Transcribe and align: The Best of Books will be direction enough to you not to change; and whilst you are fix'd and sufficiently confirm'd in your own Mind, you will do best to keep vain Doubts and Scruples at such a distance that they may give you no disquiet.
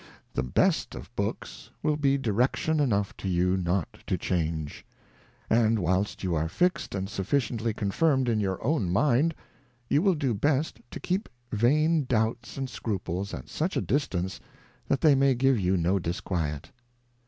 The 0.33 0.41
Best 0.41 0.95
of 0.95 1.15
Books 1.15 1.69
will 1.83 1.95
be 1.95 2.17
direction 2.17 2.79
enough 2.79 3.15
to 3.17 3.27
you 3.29 3.55
not 3.55 3.99
to 4.07 4.17
change; 4.17 4.83
and 5.47 5.77
whilst 5.77 6.23
you 6.23 6.33
are 6.33 6.49
fix'd 6.49 6.95
and 6.95 7.07
sufficiently 7.07 7.71
confirm'd 7.71 8.27
in 8.27 8.39
your 8.39 8.63
own 8.63 8.89
Mind, 8.91 9.35
you 9.89 10.01
will 10.01 10.15
do 10.15 10.33
best 10.33 10.79
to 10.89 10.99
keep 10.99 11.29
vain 11.51 12.05
Doubts 12.05 12.57
and 12.57 12.67
Scruples 12.67 13.31
at 13.31 13.47
such 13.47 13.77
a 13.77 13.79
distance 13.81 14.39
that 14.87 15.01
they 15.01 15.13
may 15.13 15.35
give 15.35 15.59
you 15.59 15.77
no 15.77 15.99
disquiet. 15.99 16.71